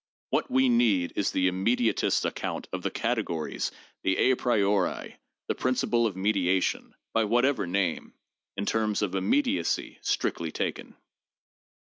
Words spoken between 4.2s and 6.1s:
'a priori,' the principles